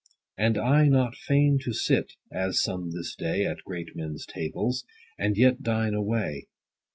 [0.35, 4.83] And I not fain to sit (as some this day, At great men's tables)
[5.19, 6.47] and yet dine away.